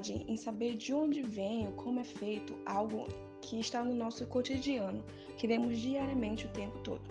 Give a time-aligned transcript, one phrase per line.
[0.00, 3.06] Curiosidade em saber de onde vem ou como é feito algo
[3.42, 5.04] que está no nosso cotidiano,
[5.36, 7.02] que vemos diariamente o tempo todo.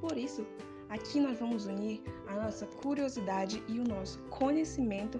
[0.00, 0.46] Por isso,
[0.90, 5.18] aqui nós vamos unir a nossa curiosidade e o nosso conhecimento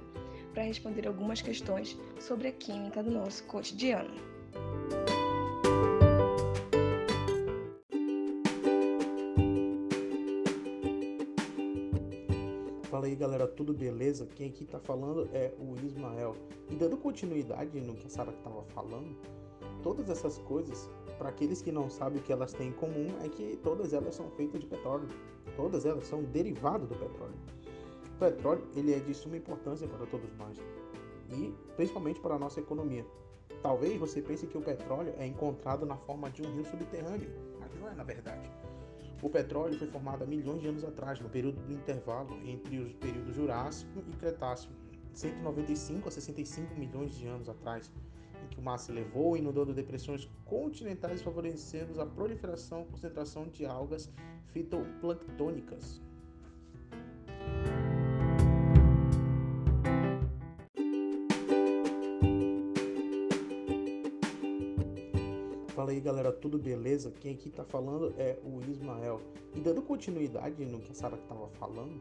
[0.53, 4.34] para responder algumas questões sobre a química do nosso cotidiano.
[13.14, 14.27] Aí galera, tudo beleza?
[14.35, 16.36] Quem aqui tá falando é o Ismael.
[16.68, 19.17] E dando continuidade no que a Sara estava falando,
[19.82, 23.29] todas essas coisas, para aqueles que não sabem o que elas têm em comum, é
[23.29, 25.07] que todas elas são feitas de petróleo.
[25.57, 27.35] Todas elas são derivados do petróleo.
[28.17, 30.59] O petróleo ele é de suma importância para todos nós
[31.31, 33.06] e principalmente para a nossa economia.
[33.62, 37.81] Talvez você pense que o petróleo é encontrado na forma de um rio subterrâneo, mas
[37.81, 38.51] não é na verdade.
[39.23, 42.93] O petróleo foi formado há milhões de anos atrás, no período do intervalo entre os
[42.95, 44.70] períodos Jurássico e Cretáceo,
[45.15, 47.91] 195 a 65 milhões de anos atrás,
[48.42, 53.65] em que o mar se elevou, inundando depressões continentais, favorecendo a proliferação e concentração de
[53.65, 54.11] algas
[54.48, 56.03] fitoplanctônicas.
[65.85, 67.11] Fala aí galera, tudo beleza?
[67.21, 69.21] Quem aqui tá falando é o Ismael.
[69.55, 72.01] E dando continuidade no que a Sara estava falando,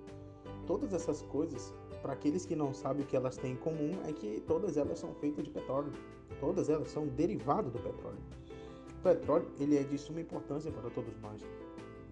[0.65, 4.13] todas essas coisas, para aqueles que não sabem o que elas têm em comum, é
[4.13, 5.91] que todas elas são feitas de petróleo.
[6.39, 8.19] Todas elas são derivados do petróleo.
[8.99, 11.41] O petróleo ele é de suma importância para todos nós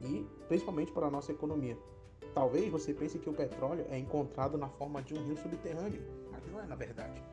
[0.01, 1.77] e principalmente para a nossa economia.
[2.33, 6.01] Talvez você pense que o petróleo é encontrado na forma de um rio subterrâneo,
[6.33, 7.23] mas não é na verdade.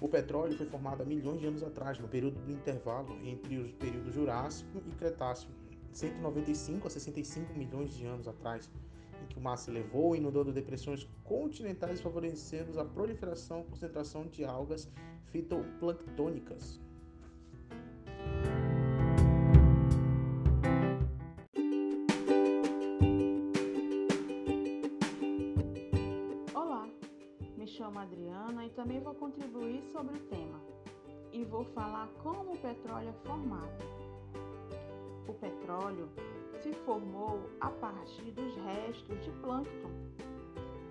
[0.00, 3.72] O petróleo foi formado há milhões de anos atrás, no período do intervalo entre os
[3.72, 5.50] períodos Jurássico e Cretáceo,
[5.92, 8.70] 195 a 65 milhões de anos atrás,
[9.20, 14.44] em que o mar se elevou, inundando depressões continentais, favorecendo a proliferação e concentração de
[14.44, 14.88] algas
[15.32, 16.80] fitoplanctônicas.
[28.08, 30.58] Adriana e também vou contribuir sobre o tema.
[31.30, 33.84] E vou falar como o petróleo é formado.
[35.28, 36.08] O petróleo
[36.62, 39.90] se formou a partir dos restos de plâncton,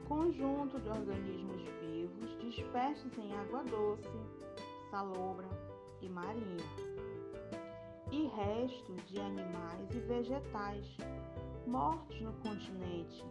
[0.08, 4.08] conjunto de organismos vivos dispersos em água doce,
[4.92, 5.50] salobra
[6.02, 6.64] e marinha,
[8.12, 10.98] e restos de animais e vegetais
[11.66, 13.26] mortos no continente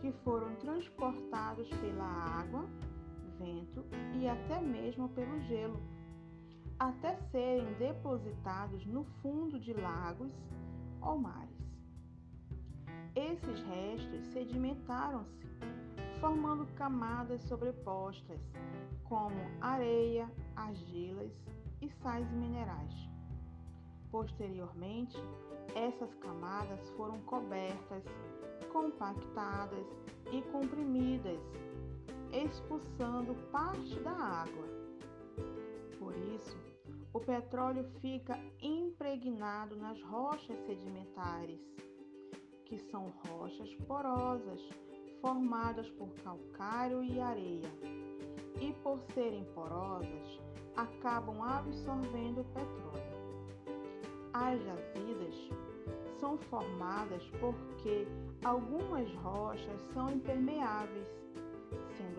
[0.00, 2.68] que foram transportados pela água,
[4.24, 5.78] e até mesmo pelo gelo,
[6.78, 10.32] até serem depositados no fundo de lagos
[11.02, 11.50] ou mares.
[13.14, 15.46] Esses restos sedimentaram-se,
[16.20, 18.40] formando camadas sobrepostas,
[19.04, 20.26] como areia,
[20.56, 21.38] argilas
[21.82, 22.94] e sais minerais.
[24.10, 25.18] Posteriormente,
[25.74, 28.02] essas camadas foram cobertas
[28.72, 29.86] compactadas
[30.32, 31.38] e comprimidas,
[32.36, 34.66] expulsando parte da água.
[35.98, 36.56] Por isso,
[37.12, 41.60] o petróleo fica impregnado nas rochas sedimentares,
[42.64, 44.60] que são rochas porosas
[45.20, 47.72] formadas por calcário e areia,
[48.60, 50.40] e por serem porosas,
[50.76, 53.14] acabam absorvendo o petróleo.
[54.32, 55.34] As jazidas
[56.18, 58.06] são formadas porque
[58.44, 61.23] algumas rochas são impermeáveis.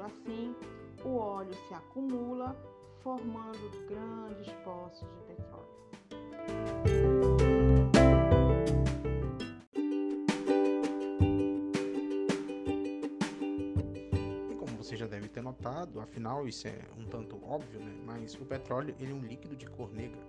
[0.04, 0.56] Assim,
[1.04, 2.56] o óleo se acumula,
[3.02, 5.66] formando grandes poços de petróleo.
[14.52, 17.96] E como você já deve ter notado, afinal isso é um tanto óbvio, né?
[18.06, 20.22] Mas o petróleo ele é um líquido de cor negra.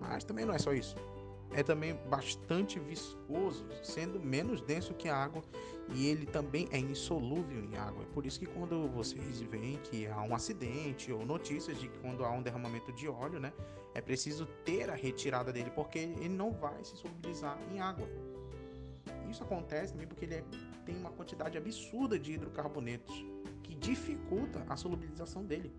[0.00, 0.96] Mas também não é só isso
[1.54, 5.42] é também bastante viscoso, sendo menos denso que a água
[5.94, 8.02] e ele também é insolúvel em água.
[8.02, 11.98] É por isso que quando vocês veem que há um acidente ou notícias de que
[11.98, 13.52] quando há um derramamento de óleo, né,
[13.94, 18.08] é preciso ter a retirada dele porque ele não vai se solubilizar em água.
[19.30, 20.44] Isso acontece também porque ele é,
[20.86, 23.24] tem uma quantidade absurda de hidrocarbonetos
[23.62, 25.72] que dificulta a solubilização dele.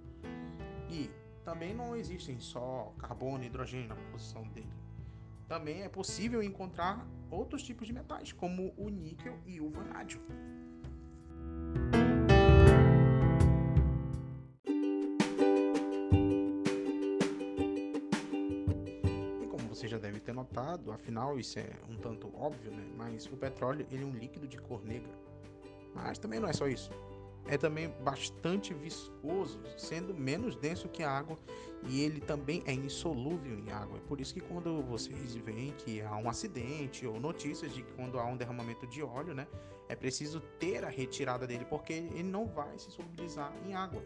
[0.90, 1.10] E
[1.44, 4.83] também não existem só carbono e hidrogênio na composição dele
[5.54, 10.20] também é possível encontrar outros tipos de metais, como o níquel e o vanádio.
[19.44, 22.84] E como você já deve ter notado, afinal isso é um tanto óbvio, né?
[22.98, 25.14] Mas o petróleo ele é um líquido de cor negra.
[25.94, 26.90] Mas também não é só isso.
[27.48, 31.38] É também bastante viscoso, sendo menos denso que a água,
[31.88, 33.98] e ele também é insolúvel em água.
[33.98, 37.92] É por isso que quando vocês veem que há um acidente ou notícias de que
[37.94, 39.48] quando há um derramamento de óleo, né,
[39.90, 44.02] é preciso ter a retirada dele porque ele não vai se solubilizar em água.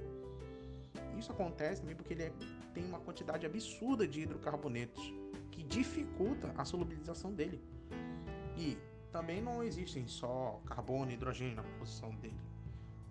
[1.17, 2.33] Isso acontece também porque ele é,
[2.73, 5.13] tem uma quantidade absurda de hidrocarbonetos
[5.51, 7.61] que dificulta a solubilização dele.
[8.57, 8.77] E
[9.11, 12.46] também não existem só carbono e hidrogênio na composição dele.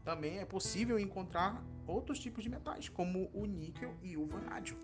[0.06, 4.78] Também é possível encontrar outros tipos de metais, como o níquel e o vanádio.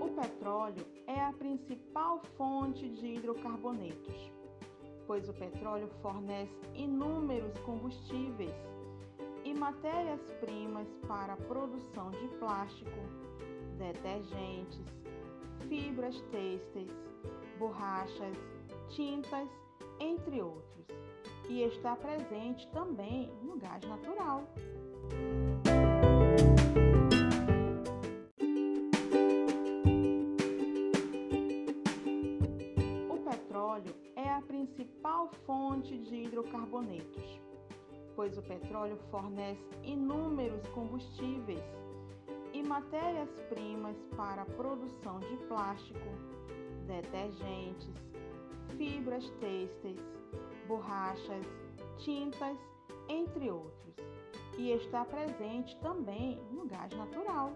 [0.00, 4.30] O petróleo é a principal fonte de hidrocarbonetos,
[5.08, 8.54] pois o petróleo fornece inúmeros combustíveis
[9.44, 13.00] e matérias-primas para a produção de plástico,
[13.76, 14.94] detergentes,
[15.68, 16.90] fibras têxteis,
[17.58, 18.36] borrachas,
[18.90, 19.48] tintas,
[20.00, 20.86] entre outros,
[21.48, 24.44] e está presente também no gás natural.
[33.10, 37.44] O petróleo é a principal fonte de hidrocarbonetos
[38.16, 41.62] pois o petróleo fornece inúmeros combustíveis
[42.74, 46.08] matérias-primas para a produção de plástico,
[46.88, 47.88] detergentes,
[48.76, 50.00] fibras têxteis,
[50.66, 51.46] borrachas,
[51.98, 52.58] tintas,
[53.08, 53.94] entre outros,
[54.58, 57.52] e está presente também no gás natural.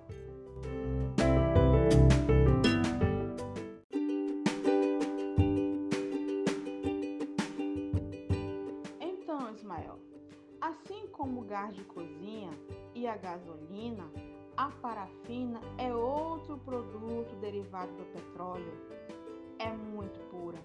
[10.60, 12.50] Assim como o gás de cozinha
[12.94, 14.04] e a gasolina,
[14.58, 18.72] a parafina é outro produto derivado do petróleo.
[19.60, 20.58] É muito pura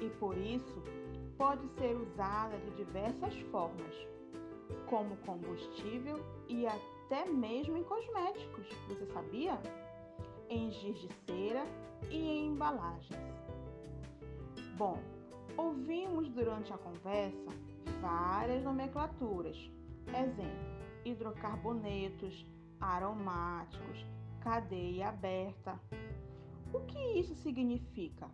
[0.00, 0.80] e por isso
[1.36, 3.96] pode ser usada de diversas formas,
[4.88, 8.64] como combustível e até mesmo em cosméticos.
[8.86, 9.58] Você sabia?
[10.48, 11.66] Em giz de cera
[12.10, 13.10] e em embalagens.
[14.76, 15.00] Bom,
[15.56, 17.50] ouvimos durante a conversa
[18.00, 19.56] várias nomenclaturas.
[20.06, 20.72] Exemplo:
[21.04, 22.46] hidrocarbonetos,
[22.82, 24.04] aromáticos,
[24.40, 25.80] cadeia aberta.
[26.72, 28.28] O que isso significa?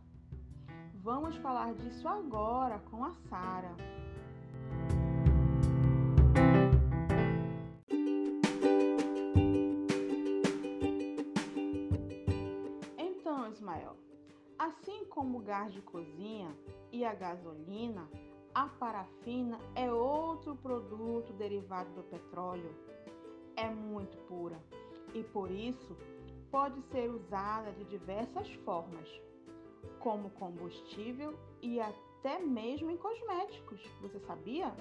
[0.95, 3.77] Vamos falar disso agora com a Sara.
[12.97, 13.97] Então, Ismael,
[14.59, 16.57] assim como o gás de cozinha
[16.91, 18.09] e a gasolina,
[18.55, 22.75] a parafina é outro produto derivado do petróleo.
[23.61, 24.57] É muito pura
[25.13, 25.97] e por isso
[26.49, 29.09] pode ser usada de diversas formas,
[29.99, 33.81] como combustível e até mesmo em cosméticos.
[34.01, 34.73] Você sabia?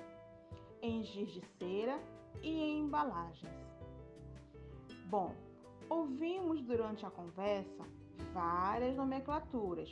[0.80, 2.00] Em giz de cera
[2.44, 3.52] e em embalagens.
[5.06, 5.34] Bom,
[5.90, 7.84] ouvimos durante a conversa
[8.32, 9.90] várias nomenclaturas.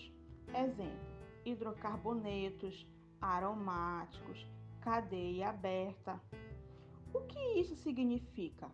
[0.54, 1.08] Exemplo:
[1.44, 2.88] hidrocarbonetos,
[3.20, 4.48] aromáticos,
[4.80, 6.22] cadeia aberta.
[7.16, 8.70] O que isso significa?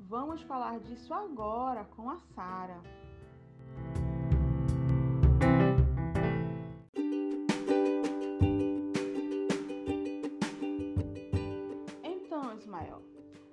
[0.00, 2.82] Vamos falar disso agora com a Sara.
[12.02, 13.00] Então, Ismael,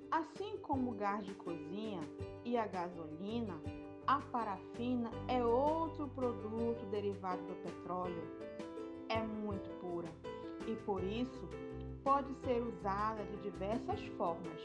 [0.10, 2.02] assim como o gás de cozinha
[2.44, 3.62] e a gasolina,
[4.08, 8.24] a parafina é outro produto derivado do petróleo
[9.08, 10.10] é muito pura
[10.68, 11.48] e por isso
[12.04, 14.62] pode ser usada de diversas formas,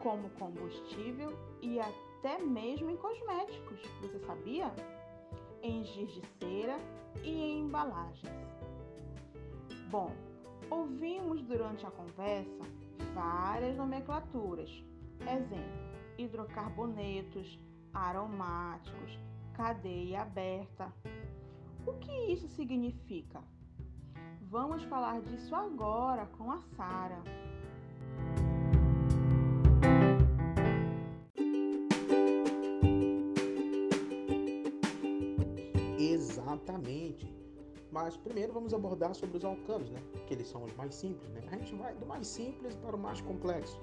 [0.00, 3.80] como combustível e até mesmo em cosméticos.
[4.02, 4.72] Você sabia?
[5.62, 6.78] Em giz de cera
[7.22, 8.32] e em embalagens.
[9.90, 10.12] Bom,
[10.70, 12.64] ouvimos durante a conversa
[13.14, 14.70] várias nomenclaturas.
[15.20, 17.58] Exemplo: hidrocarbonetos,
[17.92, 19.18] aromáticos,
[19.54, 20.92] cadeia aberta.
[21.86, 23.42] O que isso significa?
[24.50, 27.22] Vamos falar disso agora com a Sara.
[35.96, 37.32] Exatamente.
[37.92, 40.02] Mas primeiro vamos abordar sobre os alcanos, né?
[40.26, 41.42] Que eles são os mais simples, né?
[41.52, 43.80] A gente vai do mais simples para o mais complexo.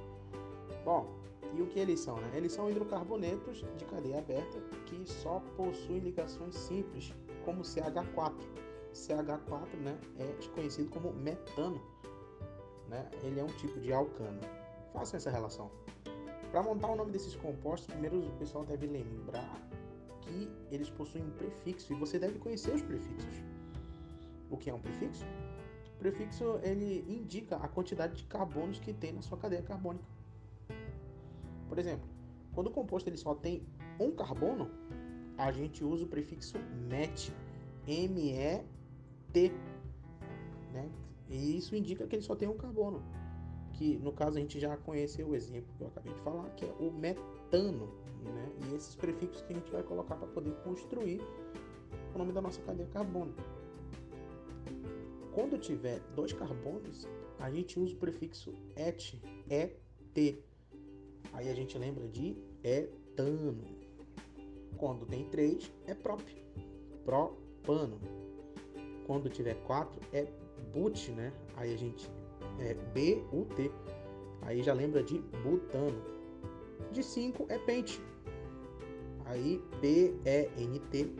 [0.83, 1.07] Bom,
[1.55, 2.31] e o que eles são, né?
[2.33, 7.13] Eles são hidrocarbonetos de cadeia aberta que só possuem ligações simples,
[7.45, 11.82] como CH4 CH4 né, é conhecido como metano.
[12.88, 13.10] Né?
[13.24, 14.39] Ele é um tipo de alcano.
[14.94, 15.70] Façam essa relação.
[16.51, 19.62] Para montar o nome desses compostos, primeiro o pessoal deve lembrar
[20.22, 23.44] que eles possuem um prefixo e você deve conhecer os prefixos.
[24.50, 25.25] O que é um prefixo?
[25.96, 30.06] O prefixo ele indica a quantidade de carbonos que tem na sua cadeia carbônica.
[31.67, 32.08] Por exemplo,
[32.53, 33.65] quando o composto ele só tem
[34.00, 34.70] um carbono,
[35.38, 36.58] a gente usa o prefixo
[36.89, 37.34] met,
[39.34, 39.51] M-E-T,
[40.74, 40.89] né?
[41.29, 43.03] E isso indica que ele só tem um carbono,
[43.74, 46.65] que no caso a gente já conheceu o exemplo que eu acabei de falar, que
[46.65, 47.88] é o metano,
[48.24, 48.51] né?
[48.69, 51.22] E esses prefixos que a gente vai colocar para poder construir
[52.13, 53.43] o nome da nossa cadeia carbônica.
[55.34, 57.07] Quando tiver dois carbonos,
[57.39, 60.43] a gente usa o prefixo et, et.
[61.34, 63.63] Aí a gente lembra de etano.
[64.77, 66.24] Quando tem três, é prop,
[67.05, 68.00] propano.
[69.07, 70.27] Quando tiver quatro, é
[70.73, 71.33] but, né?
[71.55, 72.11] Aí a gente
[72.59, 73.71] é B-U-T.
[74.41, 75.99] Aí já lembra de butano.
[76.91, 78.01] De cinco é pente.
[79.25, 81.15] Aí P-E-N-T,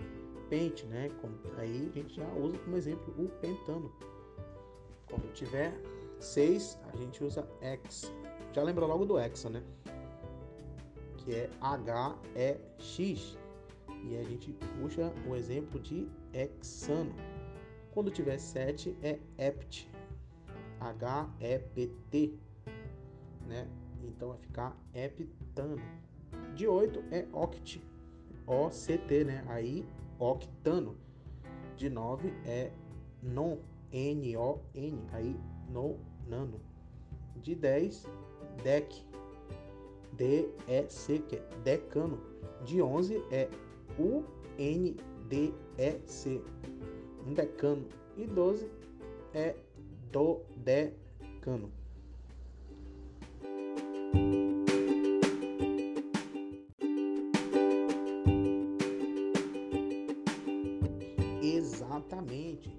[0.50, 1.10] pente, né?
[1.58, 3.92] Aí a gente já usa como exemplo o pentano.
[5.10, 5.74] Quando tiver
[6.20, 8.14] 6, a gente usa X.
[8.54, 9.64] Já lembra logo do hexa, né?
[11.18, 13.38] Que é H-E-X.
[14.04, 17.14] E a gente puxa o exemplo de hexano.
[17.98, 19.90] Quando tiver 7 é hept.
[20.80, 22.38] H-E-P-T.
[23.48, 23.68] Né?
[24.04, 25.82] Então vai ficar heptano.
[26.54, 27.84] De 8 é oct.
[28.46, 29.44] O-C-T, né?
[29.48, 29.84] Aí
[30.20, 30.96] octano.
[31.76, 32.72] De 9 é
[33.24, 33.58] non
[33.92, 35.36] N-O-N, aí
[35.68, 36.62] no nano.
[37.42, 38.06] De 10,
[38.64, 39.04] DEC,
[40.14, 42.22] D-E-C, que é decano.
[42.64, 43.50] De 11 é
[43.98, 45.02] U-N-D-E-C,
[47.28, 47.86] um decano.
[48.16, 48.70] E 12
[49.34, 49.56] é
[50.12, 51.70] do decano.
[61.42, 62.76] Exatamente.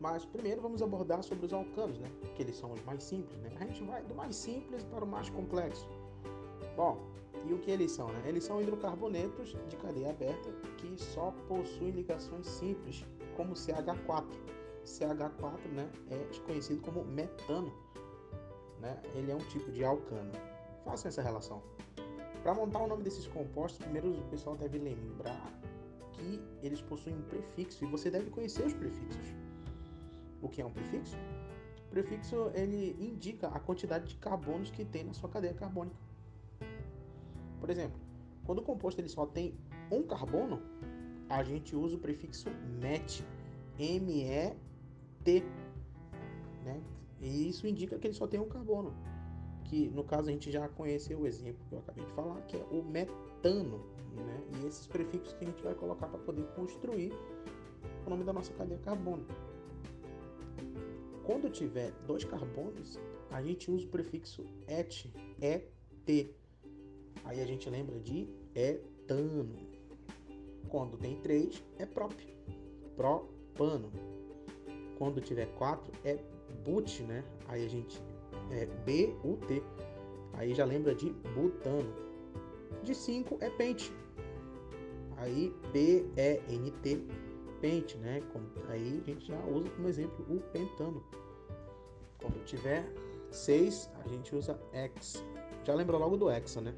[0.00, 2.10] Mas primeiro vamos abordar sobre os alcanos, né?
[2.34, 3.50] Que eles são os mais simples, né?
[3.60, 5.88] A gente vai do mais simples para o mais complexo.
[6.76, 6.98] Bom,
[7.48, 8.22] e o que eles são, né?
[8.26, 13.04] Eles são hidrocarbonetos de cadeia aberta que só possuem ligações simples,
[13.36, 14.26] como CH4.
[14.84, 17.72] CH4, né, é conhecido como metano,
[18.80, 19.00] né?
[19.14, 20.32] Ele é um tipo de alcano.
[20.84, 21.62] Façam essa relação.
[22.42, 25.46] Para montar o nome desses compostos, primeiro o pessoal deve lembrar
[26.12, 29.34] que eles possuem um prefixo e você deve conhecer os prefixos.
[30.40, 31.16] O que é um prefixo?
[31.86, 35.96] O prefixo ele indica a quantidade de carbonos que tem na sua cadeia carbônica.
[37.60, 38.00] Por exemplo,
[38.44, 39.56] quando o composto ele só tem
[39.90, 40.60] um carbono,
[41.32, 43.24] a gente usa o prefixo met,
[43.78, 45.42] M-E-T,
[46.62, 46.82] né?
[47.20, 48.92] E isso indica que ele só tem um carbono,
[49.64, 52.58] que no caso a gente já conheceu o exemplo que eu acabei de falar, que
[52.58, 53.78] é o metano,
[54.14, 54.42] né?
[54.58, 57.14] E esses prefixos que a gente vai colocar para poder construir
[58.06, 59.34] o nome da nossa cadeia carbônica.
[61.24, 65.10] Quando tiver dois carbonos, a gente usa o prefixo et,
[65.40, 66.34] et.
[67.24, 69.71] Aí a gente lembra de etano.
[70.68, 72.14] Quando tem três, é prop,
[72.96, 73.90] propano.
[74.98, 76.18] Quando tiver quatro, é
[76.64, 77.24] but, né?
[77.48, 78.02] Aí a gente
[78.50, 79.62] é B-U-T.
[80.34, 81.92] Aí já lembra de butano.
[82.82, 83.92] De cinco é pente.
[85.16, 87.06] Aí B-E-N-T
[87.62, 88.20] pente, né?
[88.68, 91.02] Aí a gente já usa como exemplo o pentano.
[92.18, 92.92] Quando tiver
[93.30, 95.24] 6, a gente usa X.
[95.64, 96.74] Já lembra logo do hexa, né?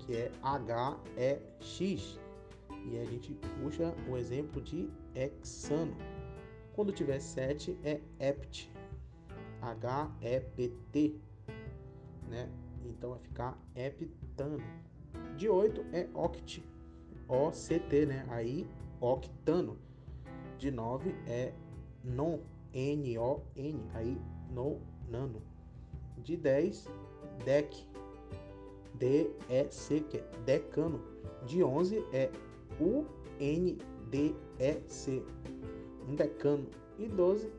[0.00, 2.20] Que é H-E-X.
[2.84, 5.96] E a gente puxa o exemplo de hexano.
[6.74, 8.70] Quando tiver 7 é hept.
[9.60, 11.20] H-E-P-T.
[12.28, 12.48] Né?
[12.84, 14.58] Então vai ficar heptano.
[15.36, 16.64] De 8 é oct.
[17.28, 18.26] O-C-T, né?
[18.28, 18.66] Aí
[19.00, 19.78] octano.
[20.58, 21.52] De 9 é
[22.04, 22.40] non,
[22.72, 24.20] N-O-N, aí
[24.50, 25.42] no nano.
[26.18, 26.88] De 10,
[27.44, 27.86] dec,
[28.94, 31.00] D-E-C, que é decano.
[31.46, 32.30] De 11 é
[32.80, 33.82] U-N-D-E-C,
[36.08, 36.66] um decano.
[36.98, 37.50] E 12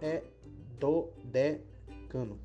[0.00, 0.22] é
[0.78, 2.38] do decano.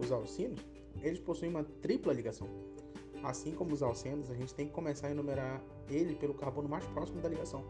[0.00, 0.60] Os alcinos,
[1.02, 2.48] eles possuem uma tripla ligação.
[3.22, 6.86] Assim como os alcenos, a gente tem que começar a enumerar ele pelo carbono mais
[6.86, 7.64] próximo da ligação.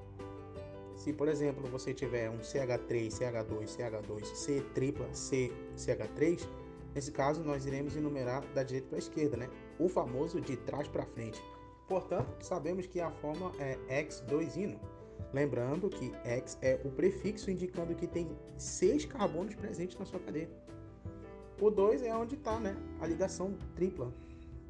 [1.00, 6.46] Se, por exemplo, você tiver um CH3, CH2, CH2, C tripla, C, CH3,
[6.94, 9.48] nesse caso nós iremos enumerar da direita para a esquerda, né?
[9.78, 11.42] O famoso de trás para frente.
[11.88, 14.78] Portanto, sabemos que a forma é X2-ino.
[15.32, 18.28] Lembrando que X é o prefixo indicando que tem
[18.58, 20.50] seis carbonos presentes na sua cadeia.
[21.58, 24.12] O 2 é onde está né, a ligação tripla.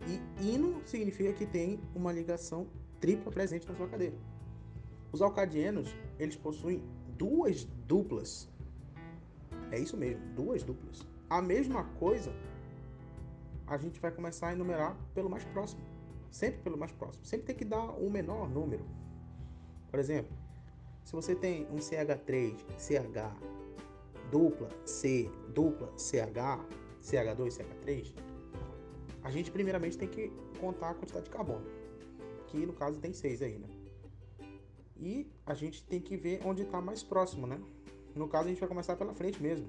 [0.06, 2.68] E ino significa que tem uma ligação
[3.00, 4.14] tripla presente na sua cadeia.
[5.12, 6.82] Os alcadienos, eles possuem
[7.16, 8.48] duas duplas.
[9.70, 11.06] É isso mesmo, duas duplas.
[11.28, 12.32] A mesma coisa,
[13.66, 15.82] a gente vai começar a enumerar pelo mais próximo.
[16.30, 17.24] Sempre pelo mais próximo.
[17.24, 18.84] Sempre tem que dar um menor número.
[19.90, 20.36] Por exemplo,
[21.04, 23.36] se você tem um CH3, CH,
[24.30, 26.64] dupla, C, dupla, CH,
[27.02, 28.14] CH2, CH3,
[29.22, 31.66] a gente primeiramente tem que contar a quantidade de carbono,
[32.46, 33.68] que no caso tem 6 aí, né?
[35.00, 37.58] E a gente tem que ver onde está mais próximo, né?
[38.14, 39.66] No caso a gente vai começar pela frente mesmo,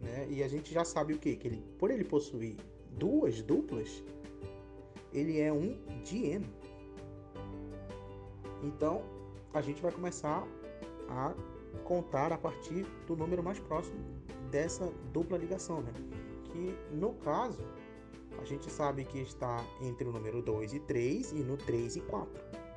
[0.00, 0.26] né?
[0.30, 1.34] E a gente já sabe o que?
[1.36, 2.56] Que ele, por ele possuir
[2.92, 4.04] duas duplas,
[5.12, 6.46] ele é um dieno.
[8.62, 9.02] Então
[9.52, 10.46] a gente vai começar
[11.08, 11.34] a
[11.84, 13.98] contar a partir do número mais próximo
[14.50, 15.92] dessa dupla ligação, né?
[16.44, 17.62] Que no caso,
[18.40, 22.00] a gente sabe que está entre o número 2 e 3 e no 3 e
[22.02, 22.67] 4.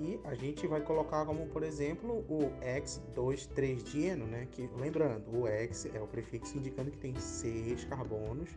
[0.00, 4.46] E a gente vai colocar como, por exemplo, o X23dieno, né?
[4.50, 8.50] Que, lembrando, o X é o prefixo indicando que tem 6 carbonos,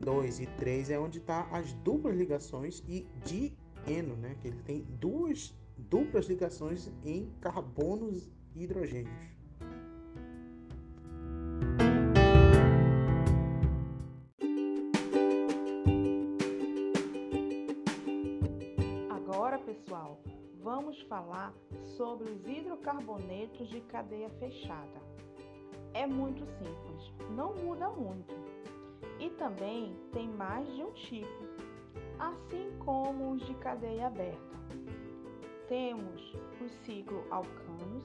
[0.00, 4.34] 2 e 3 é onde está as duplas ligações e dieno, né?
[4.40, 9.41] Que ele tem duas duplas ligações em carbonos e hidrogênios.
[21.22, 21.54] Falar
[21.96, 25.00] sobre os hidrocarbonetos de cadeia fechada.
[25.94, 28.34] É muito simples, não muda muito.
[29.20, 31.44] E também tem mais de um tipo,
[32.18, 34.52] assim como os de cadeia aberta
[35.68, 38.04] temos o ciclo alcanos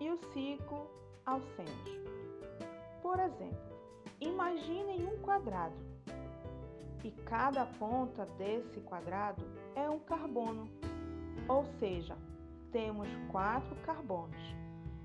[0.00, 0.88] e o ciclo
[1.26, 2.00] alcenos.
[3.02, 3.76] Por exemplo,
[4.20, 5.76] imaginem um quadrado
[7.02, 10.66] e cada ponta desse quadrado é um carbono,
[11.46, 12.16] ou seja,
[12.74, 14.56] temos quatro carbonos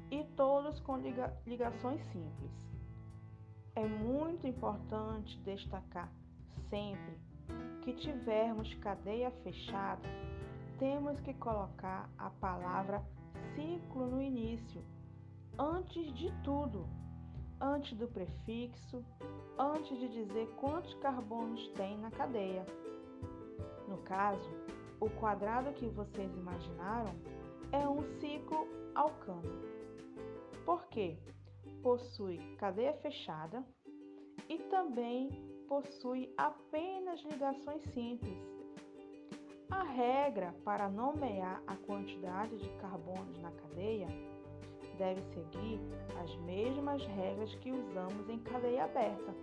[0.09, 2.51] e todos com liga ligações simples.
[3.75, 6.11] É muito importante destacar
[6.67, 7.15] sempre
[7.83, 10.09] que tivermos cadeia fechada
[10.79, 13.03] temos que colocar a palavra
[13.53, 14.83] ciclo no início,
[15.59, 16.89] antes de tudo,
[17.61, 19.05] antes do prefixo,
[19.59, 22.65] antes de dizer quantos carbonos tem na cadeia.
[23.87, 24.49] No caso,
[24.99, 27.13] o quadrado que vocês imaginaram
[27.71, 29.61] é um ciclo alcano.
[30.65, 31.17] Por quê?
[31.81, 33.63] Possui cadeia fechada
[34.47, 35.29] e também
[35.67, 38.59] possui apenas ligações simples
[39.69, 44.07] a regra para nomear a quantidade de carbonos na cadeia
[44.97, 45.79] deve seguir
[46.21, 49.33] as mesmas regras que usamos em cadeia aberta.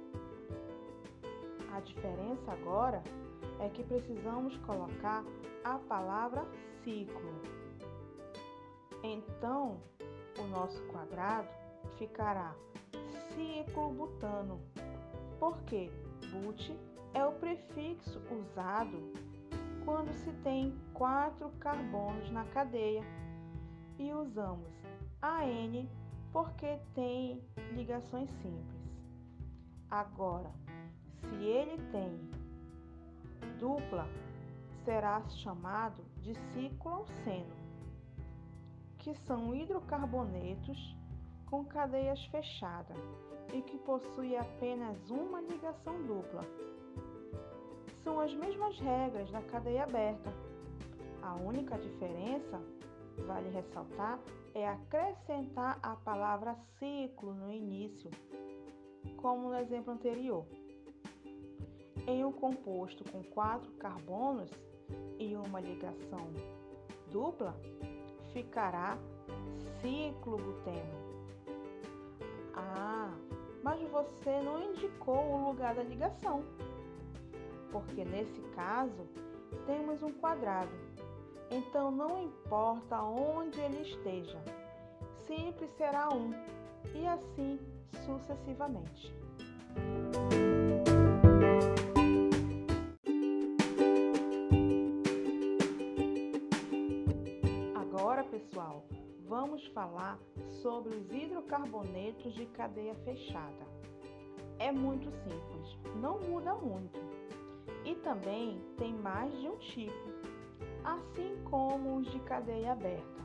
[1.73, 3.03] A diferença agora
[3.61, 5.25] é que precisamos colocar
[5.65, 6.45] a palavra
[6.83, 7.41] ciclo.
[9.09, 9.81] Então,
[10.37, 11.49] o nosso quadrado
[11.97, 12.53] ficará
[13.29, 14.61] ciclo butano,
[15.39, 15.93] porque
[16.33, 16.77] but
[17.15, 19.13] é o prefixo usado
[19.85, 23.03] quando se tem quatro carbonos na cadeia.
[23.97, 24.75] E usamos
[25.23, 25.87] AN
[26.33, 27.41] porque tem
[27.75, 28.91] ligações simples.
[29.89, 30.53] Agora,
[31.21, 32.19] se ele tem
[33.61, 34.09] dupla,
[34.85, 37.66] será chamado de ciclo alceno,
[39.07, 40.97] que são hidrocarbonetos
[41.49, 42.99] com cadeias fechadas
[43.55, 46.41] e que possuem apenas uma ligação dupla
[48.03, 50.33] são as mesmas regras da cadeia aberta.
[51.23, 52.61] A única diferença,
[53.29, 54.19] vale ressaltar,
[54.53, 58.11] é acrescentar a palavra ciclo no início,
[59.19, 60.45] como no exemplo anterior.
[62.09, 64.51] Em um composto com quatro carbonos
[65.17, 66.27] e uma ligação
[67.13, 67.57] dupla,
[68.37, 68.99] ficará
[69.81, 71.07] ciclo buteno.
[72.55, 73.11] Ah,
[73.63, 76.45] mas você não indicou o lugar da ligação
[77.73, 79.07] porque nesse caso
[79.67, 80.71] temos um quadrado.
[81.51, 84.39] Então não importa onde ele esteja,
[85.27, 86.31] sempre será um,
[86.95, 87.59] e assim
[88.05, 89.15] sucessivamente.
[99.57, 100.19] Vamos falar
[100.61, 103.67] sobre os hidrocarbonetos de cadeia fechada.
[104.59, 107.01] É muito simples, não muda muito
[107.83, 110.11] e também tem mais de um tipo,
[110.85, 113.17] assim como os de cadeia aberta.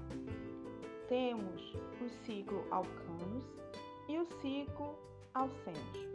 [1.09, 3.43] temos o ciclo alcanos
[4.07, 4.95] e o ciclo
[5.33, 6.07] alcenos.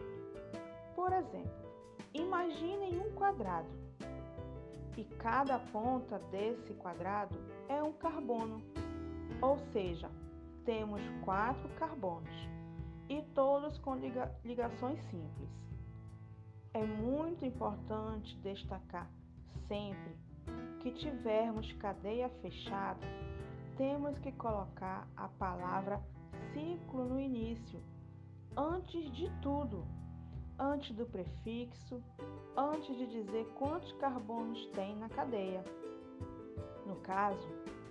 [0.95, 1.69] Por exemplo,
[2.15, 3.69] imaginem um quadrado
[4.97, 7.37] e cada ponta desse quadrado
[7.69, 8.63] é um carbono,
[9.41, 10.11] ou seja,
[10.65, 12.49] temos quatro carbonos
[13.09, 15.51] e todos com liga ligações simples.
[16.75, 19.11] É muito importante destacar
[19.69, 20.17] sempre
[20.81, 23.07] que tivermos cadeia fechada,
[23.77, 26.01] temos que colocar a palavra
[26.53, 27.81] ciclo no início,
[28.57, 29.87] antes de tudo,
[30.59, 32.03] antes do prefixo,
[32.57, 35.63] antes de dizer quantos carbonos tem na cadeia.
[36.87, 37.49] No caso,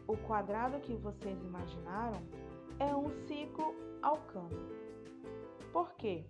[0.07, 2.21] o quadrado que vocês imaginaram
[2.79, 4.69] é um ciclo alcano.
[5.71, 6.25] Por quê?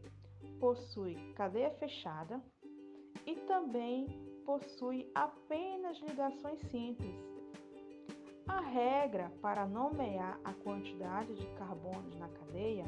[0.59, 2.41] Possui cadeia fechada
[3.25, 4.07] e também
[4.45, 7.15] possui apenas ligações simples.
[8.47, 12.85] A regra para nomear a quantidade de carbonos na cadeia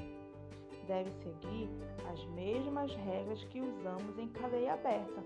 [0.85, 1.69] deve seguir
[2.09, 5.23] as mesmas regras que usamos em cadeia aberta.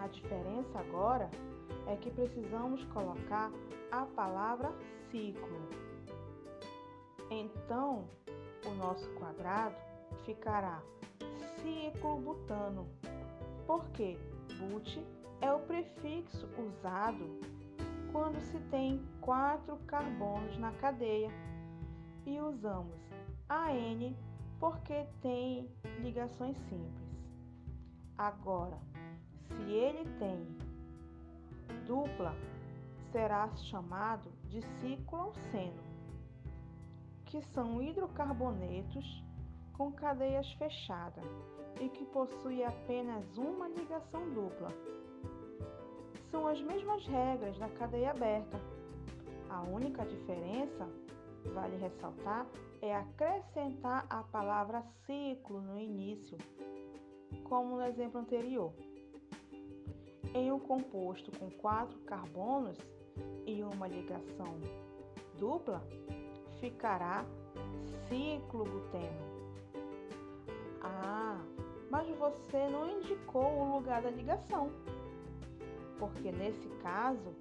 [0.00, 1.30] A diferença agora
[2.00, 3.50] que precisamos colocar
[3.90, 4.72] a palavra
[5.10, 5.68] ciclo.
[7.30, 8.08] Então,
[8.66, 9.76] o nosso quadrado
[10.24, 10.82] ficará
[11.60, 12.88] ciclo butano,
[13.66, 14.18] porque
[14.58, 14.98] but
[15.40, 17.40] é o prefixo usado
[18.12, 21.30] quando se tem quatro carbonos na cadeia
[22.26, 23.00] e usamos
[23.48, 24.14] AN
[24.60, 25.68] porque tem
[26.00, 27.02] ligações simples.
[28.16, 28.78] Agora,
[29.48, 30.46] se ele tem
[31.86, 32.34] dupla,
[33.10, 35.82] será chamado de ciclo alceno,
[37.26, 39.22] que são hidrocarbonetos
[39.72, 41.24] com cadeias fechadas
[41.80, 44.68] e que possuem apenas uma ligação dupla.
[46.30, 48.58] São as mesmas regras da cadeia aberta.
[49.50, 50.88] A única diferença,
[51.52, 52.46] vale ressaltar,
[52.80, 56.38] é acrescentar a palavra ciclo no início,
[57.44, 58.72] como no exemplo anterior.
[60.34, 62.78] Em um composto com quatro carbonos
[63.46, 64.58] e uma ligação
[65.38, 65.82] dupla,
[66.60, 67.24] ficará
[68.08, 69.32] ciclo buteno.
[70.80, 71.38] Ah,
[71.90, 74.70] mas você não indicou o lugar da ligação,
[75.98, 77.34] porque nesse caso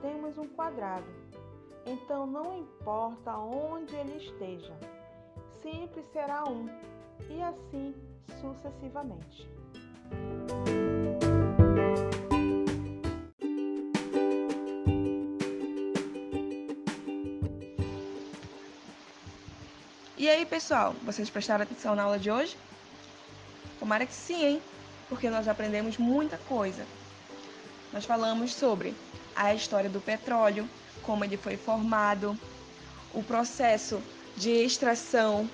[0.00, 1.20] temos um quadrado
[1.86, 4.76] então não importa onde ele esteja,
[5.62, 6.66] sempre será um,
[7.28, 7.94] e assim
[8.40, 9.48] sucessivamente.
[20.20, 22.54] E aí, pessoal, vocês prestaram atenção na aula de hoje?
[23.78, 24.62] Tomara que sim, hein?
[25.08, 26.84] Porque nós aprendemos muita coisa.
[27.90, 28.94] Nós falamos sobre
[29.34, 30.68] a história do petróleo,
[31.00, 32.38] como ele foi formado,
[33.14, 33.98] o processo
[34.36, 35.48] de extração.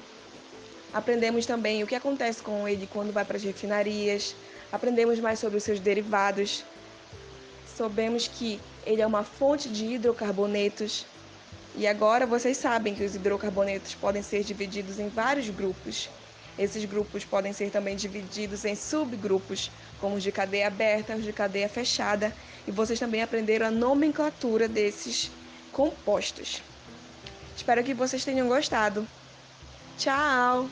[0.92, 4.35] Aprendemos também o que acontece com ele quando vai para as refinarias.
[4.72, 6.64] Aprendemos mais sobre os seus derivados.
[7.76, 11.07] Soubemos que ele é uma fonte de hidrocarbonetos.
[11.76, 16.08] E agora vocês sabem que os hidrocarbonetos podem ser divididos em vários grupos.
[16.58, 21.34] Esses grupos podem ser também divididos em subgrupos, como os de cadeia aberta, os de
[21.34, 22.32] cadeia fechada,
[22.66, 25.30] e vocês também aprenderam a nomenclatura desses
[25.70, 26.62] compostos.
[27.54, 29.06] Espero que vocês tenham gostado.
[29.98, 30.70] Tchau!